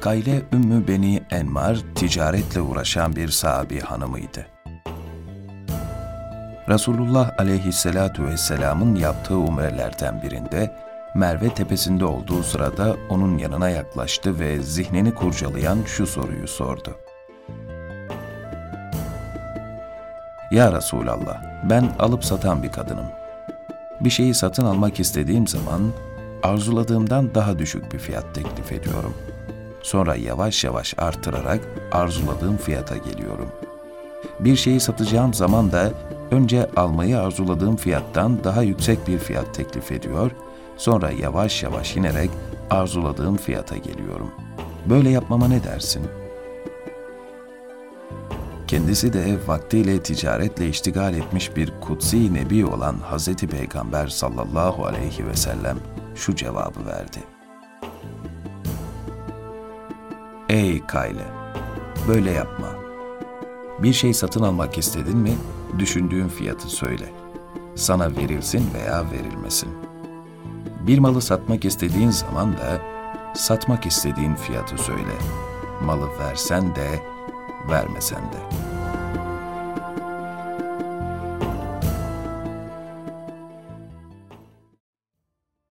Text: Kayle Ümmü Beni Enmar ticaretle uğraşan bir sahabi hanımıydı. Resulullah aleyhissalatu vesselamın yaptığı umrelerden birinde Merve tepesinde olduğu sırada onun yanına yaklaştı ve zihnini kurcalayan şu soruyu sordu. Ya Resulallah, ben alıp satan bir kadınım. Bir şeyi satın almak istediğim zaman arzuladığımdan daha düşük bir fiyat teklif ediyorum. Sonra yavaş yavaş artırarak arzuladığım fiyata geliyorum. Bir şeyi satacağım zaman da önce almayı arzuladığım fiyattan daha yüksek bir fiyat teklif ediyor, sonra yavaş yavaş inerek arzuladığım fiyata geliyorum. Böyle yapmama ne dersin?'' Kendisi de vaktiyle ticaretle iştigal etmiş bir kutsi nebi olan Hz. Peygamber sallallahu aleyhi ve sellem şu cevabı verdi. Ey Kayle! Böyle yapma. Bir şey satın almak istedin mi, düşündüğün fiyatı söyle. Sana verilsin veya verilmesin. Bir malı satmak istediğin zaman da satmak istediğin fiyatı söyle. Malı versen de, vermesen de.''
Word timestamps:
Kayle 0.00 0.42
Ümmü 0.52 0.88
Beni 0.88 1.22
Enmar 1.30 1.78
ticaretle 1.94 2.60
uğraşan 2.60 3.16
bir 3.16 3.28
sahabi 3.28 3.80
hanımıydı. 3.80 4.46
Resulullah 6.68 7.30
aleyhissalatu 7.38 8.26
vesselamın 8.26 8.94
yaptığı 8.94 9.36
umrelerden 9.36 10.22
birinde 10.22 10.76
Merve 11.14 11.54
tepesinde 11.54 12.04
olduğu 12.04 12.42
sırada 12.42 12.96
onun 13.08 13.38
yanına 13.38 13.70
yaklaştı 13.70 14.40
ve 14.40 14.62
zihnini 14.62 15.14
kurcalayan 15.14 15.78
şu 15.86 16.06
soruyu 16.06 16.48
sordu. 16.48 16.96
Ya 20.50 20.72
Resulallah, 20.72 21.42
ben 21.70 21.92
alıp 21.98 22.24
satan 22.24 22.62
bir 22.62 22.72
kadınım. 22.72 23.06
Bir 24.00 24.10
şeyi 24.10 24.34
satın 24.34 24.64
almak 24.64 25.00
istediğim 25.00 25.46
zaman 25.46 25.80
arzuladığımdan 26.42 27.34
daha 27.34 27.58
düşük 27.58 27.92
bir 27.92 27.98
fiyat 27.98 28.34
teklif 28.34 28.72
ediyorum. 28.72 29.14
Sonra 29.82 30.16
yavaş 30.16 30.64
yavaş 30.64 30.94
artırarak 30.98 31.60
arzuladığım 31.92 32.56
fiyata 32.56 32.96
geliyorum. 32.96 33.48
Bir 34.40 34.56
şeyi 34.56 34.80
satacağım 34.80 35.34
zaman 35.34 35.72
da 35.72 35.92
önce 36.30 36.70
almayı 36.76 37.20
arzuladığım 37.20 37.76
fiyattan 37.76 38.44
daha 38.44 38.62
yüksek 38.62 39.08
bir 39.08 39.18
fiyat 39.18 39.54
teklif 39.54 39.92
ediyor, 39.92 40.30
sonra 40.76 41.10
yavaş 41.10 41.62
yavaş 41.62 41.96
inerek 41.96 42.30
arzuladığım 42.70 43.36
fiyata 43.36 43.76
geliyorum. 43.76 44.30
Böyle 44.86 45.10
yapmama 45.10 45.48
ne 45.48 45.64
dersin?'' 45.64 46.20
Kendisi 48.70 49.12
de 49.12 49.38
vaktiyle 49.46 50.02
ticaretle 50.02 50.68
iştigal 50.68 51.14
etmiş 51.14 51.56
bir 51.56 51.72
kutsi 51.80 52.34
nebi 52.34 52.66
olan 52.66 52.96
Hz. 52.96 53.34
Peygamber 53.34 54.06
sallallahu 54.06 54.86
aleyhi 54.86 55.26
ve 55.26 55.36
sellem 55.36 55.78
şu 56.14 56.36
cevabı 56.36 56.86
verdi. 56.86 57.18
Ey 60.50 60.86
Kayle! 60.86 61.26
Böyle 62.08 62.30
yapma. 62.30 62.68
Bir 63.78 63.92
şey 63.92 64.14
satın 64.14 64.42
almak 64.42 64.78
istedin 64.78 65.18
mi, 65.18 65.32
düşündüğün 65.78 66.28
fiyatı 66.28 66.68
söyle. 66.68 67.12
Sana 67.74 68.16
verilsin 68.16 68.68
veya 68.74 69.04
verilmesin. 69.10 69.68
Bir 70.86 70.98
malı 70.98 71.22
satmak 71.22 71.64
istediğin 71.64 72.10
zaman 72.10 72.52
da 72.52 72.82
satmak 73.34 73.86
istediğin 73.86 74.34
fiyatı 74.34 74.78
söyle. 74.78 75.14
Malı 75.82 76.08
versen 76.18 76.74
de, 76.76 77.02
vermesen 77.70 78.22
de.'' 78.22 78.69